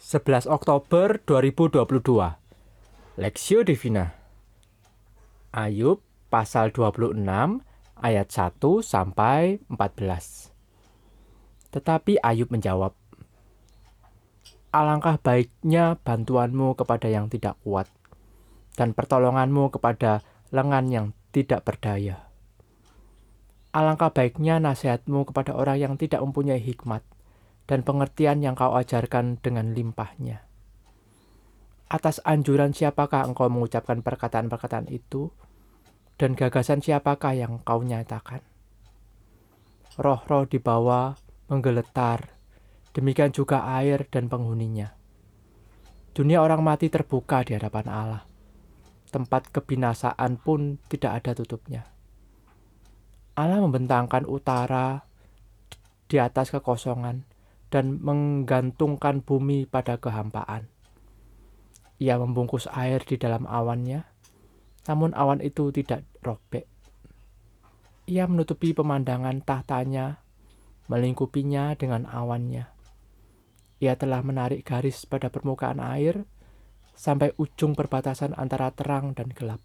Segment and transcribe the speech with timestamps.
[0.00, 1.76] 11 Oktober 2022
[3.20, 4.16] Lexio Divina.
[5.52, 6.00] Ayub
[6.32, 7.20] pasal 26
[8.00, 10.56] ayat 1 sampai 14
[11.76, 12.96] Tetapi Ayub menjawab
[14.72, 17.92] Alangkah baiknya bantuanmu kepada yang tidak kuat
[18.80, 22.24] dan pertolonganmu kepada lengan yang tidak berdaya.
[23.76, 27.04] Alangkah baiknya nasihatmu kepada orang yang tidak mempunyai hikmat
[27.64, 30.44] dan pengertian yang kau ajarkan dengan limpahnya.
[31.90, 35.34] Atas anjuran siapakah engkau mengucapkan perkataan-perkataan itu,
[36.20, 38.44] dan gagasan siapakah yang kau nyatakan?
[39.98, 41.18] Roh-roh di bawah
[41.50, 42.30] menggeletar,
[42.94, 44.94] demikian juga air dan penghuninya.
[46.14, 48.22] Dunia orang mati terbuka di hadapan Allah.
[49.10, 51.90] Tempat kebinasaan pun tidak ada tutupnya.
[53.34, 55.06] Allah membentangkan utara
[56.06, 57.29] di atas kekosongan
[57.70, 60.66] dan menggantungkan bumi pada kehampaan.
[62.02, 64.02] Ia membungkus air di dalam awannya,
[64.90, 66.66] namun awan itu tidak robek.
[68.10, 70.18] Ia menutupi pemandangan tahtanya,
[70.90, 72.66] melingkupinya dengan awannya.
[73.78, 76.26] Ia telah menarik garis pada permukaan air
[76.98, 79.62] sampai ujung perbatasan antara terang dan gelap.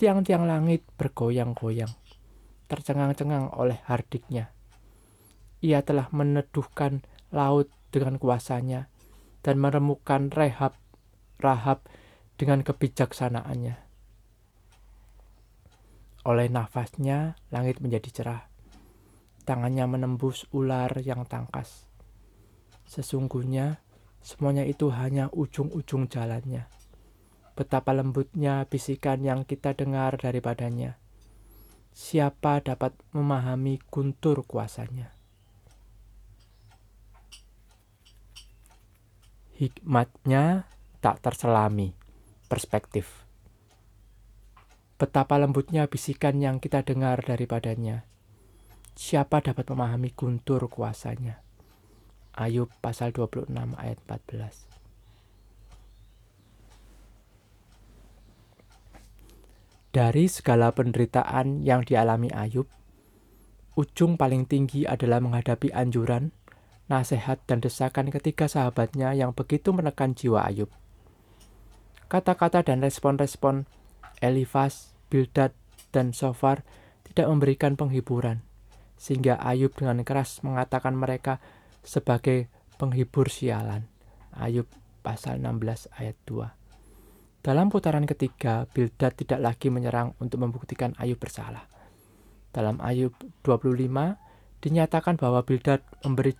[0.00, 1.92] Tiang-tiang langit bergoyang-goyang,
[2.66, 4.55] tercengang-cengang oleh hardiknya
[5.66, 7.02] ia telah meneduhkan
[7.34, 8.86] laut dengan kuasanya
[9.42, 10.78] dan meremukan rehab
[11.42, 11.82] rahab
[12.38, 13.74] dengan kebijaksanaannya.
[16.26, 18.42] Oleh nafasnya, langit menjadi cerah.
[19.46, 21.86] Tangannya menembus ular yang tangkas.
[22.86, 23.78] Sesungguhnya,
[24.22, 26.66] semuanya itu hanya ujung-ujung jalannya.
[27.54, 30.98] Betapa lembutnya bisikan yang kita dengar daripadanya.
[31.94, 35.15] Siapa dapat memahami guntur kuasanya?
[39.56, 40.68] Hikmatnya
[41.00, 41.96] tak terselami
[42.44, 43.24] perspektif.
[45.00, 48.04] Betapa lembutnya bisikan yang kita dengar daripadanya.
[48.96, 51.40] Siapa dapat memahami guntur kuasanya?
[52.36, 53.48] Ayub pasal 26
[53.80, 54.68] ayat 14.
[59.96, 62.68] Dari segala penderitaan yang dialami Ayub,
[63.72, 66.35] ujung paling tinggi adalah menghadapi anjuran
[66.86, 70.70] nasihat dan desakan ketiga sahabatnya yang begitu menekan jiwa Ayub.
[72.06, 73.66] Kata-kata dan respon-respon
[74.22, 75.50] Elifas, Bildad,
[75.90, 76.62] dan Sofar
[77.02, 78.46] tidak memberikan penghiburan,
[78.94, 81.42] sehingga Ayub dengan keras mengatakan mereka
[81.82, 82.46] sebagai
[82.78, 83.90] penghibur sialan.
[84.36, 84.68] Ayub
[85.02, 87.46] pasal 16 ayat 2.
[87.46, 91.66] Dalam putaran ketiga, Bildad tidak lagi menyerang untuk membuktikan Ayub bersalah.
[92.50, 93.14] Dalam Ayub
[93.46, 94.18] 25,
[94.60, 96.32] dinyatakan bahwa Bildad memberi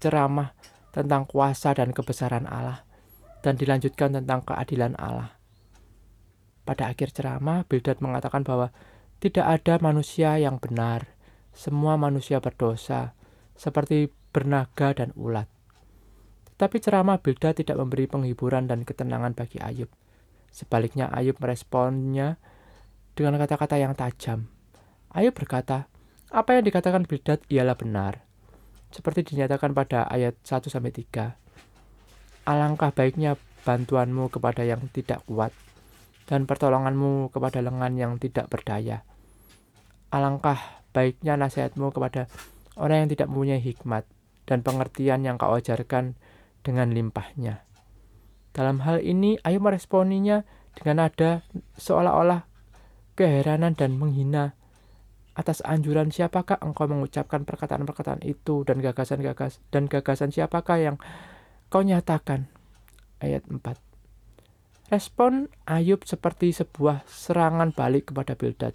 [0.00, 0.54] ceramah
[0.90, 2.82] tentang kuasa dan kebesaran Allah
[3.40, 5.36] dan dilanjutkan tentang keadilan Allah.
[6.64, 8.70] Pada akhir ceramah, Bildad mengatakan bahwa
[9.20, 11.12] tidak ada manusia yang benar,
[11.52, 13.16] semua manusia berdosa,
[13.56, 15.50] seperti bernaga dan ulat.
[16.56, 19.88] Tetapi ceramah Bildad tidak memberi penghiburan dan ketenangan bagi Ayub.
[20.52, 22.36] Sebaliknya Ayub meresponnya
[23.16, 24.48] dengan kata-kata yang tajam.
[25.10, 25.90] Ayub berkata,
[26.30, 28.30] apa yang dikatakan Bildad ialah benar
[28.90, 32.50] seperti dinyatakan pada ayat 1 sampai 3.
[32.50, 35.54] Alangkah baiknya bantuanmu kepada yang tidak kuat
[36.26, 39.06] dan pertolonganmu kepada lengan yang tidak berdaya.
[40.10, 40.58] Alangkah
[40.90, 42.26] baiknya nasihatmu kepada
[42.74, 44.06] orang yang tidak mempunyai hikmat
[44.46, 46.18] dan pengertian yang kau ajarkan
[46.66, 47.62] dengan limpahnya.
[48.50, 50.42] Dalam hal ini, ayo meresponinya
[50.74, 51.46] dengan nada
[51.78, 52.50] seolah-olah
[53.14, 54.58] keheranan dan menghina
[55.34, 60.96] atas anjuran siapakah engkau mengucapkan perkataan-perkataan itu dan gagasan-gagas dan gagasan siapakah yang
[61.70, 62.50] kau nyatakan?
[63.22, 63.62] Ayat 4.
[64.90, 68.74] Respon Ayub seperti sebuah serangan balik kepada Bildad.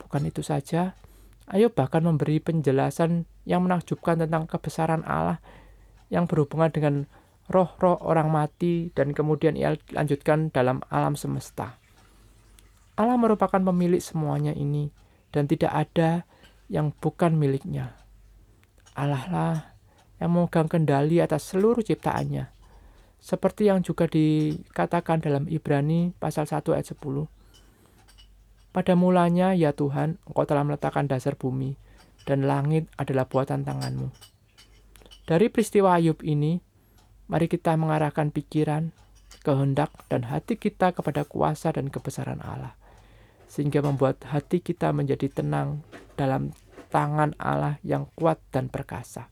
[0.00, 0.96] Bukan itu saja,
[1.52, 5.42] Ayub bahkan memberi penjelasan yang menakjubkan tentang kebesaran Allah
[6.08, 6.94] yang berhubungan dengan
[7.52, 11.76] roh-roh orang mati dan kemudian ia lanjutkan dalam alam semesta.
[12.96, 15.01] Allah merupakan pemilik semuanya ini
[15.32, 16.28] dan tidak ada
[16.68, 17.96] yang bukan miliknya.
[18.92, 19.56] Allah lah
[20.20, 22.52] yang memegang kendali atas seluruh ciptaannya.
[23.18, 27.26] Seperti yang juga dikatakan dalam Ibrani pasal 1 ayat 10.
[28.72, 31.76] Pada mulanya, ya Tuhan, Engkau telah meletakkan dasar bumi,
[32.24, 34.08] dan langit adalah buatan tanganmu.
[35.28, 36.58] Dari peristiwa Ayub ini,
[37.28, 38.90] mari kita mengarahkan pikiran,
[39.44, 42.81] kehendak, dan hati kita kepada kuasa dan kebesaran Allah
[43.52, 45.84] sehingga membuat hati kita menjadi tenang
[46.16, 46.56] dalam
[46.88, 49.28] tangan Allah yang kuat dan perkasa.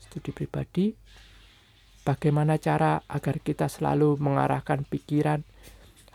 [0.00, 0.92] studi pribadi,
[2.04, 5.44] bagaimana cara agar kita selalu mengarahkan pikiran,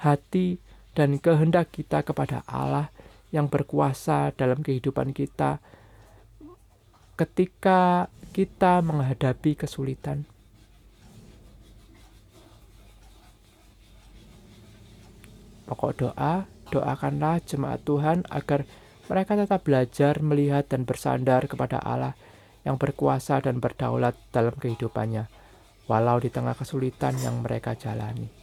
[0.01, 0.61] hati,
[0.97, 2.89] dan kehendak kita kepada Allah
[3.29, 5.61] yang berkuasa dalam kehidupan kita
[7.17, 10.29] ketika kita menghadapi kesulitan.
[15.67, 18.63] Pokok doa, doakanlah jemaat Tuhan agar
[19.11, 22.15] mereka tetap belajar melihat dan bersandar kepada Allah
[22.63, 25.27] yang berkuasa dan berdaulat dalam kehidupannya,
[25.91, 28.36] walau di tengah kesulitan yang mereka jalani.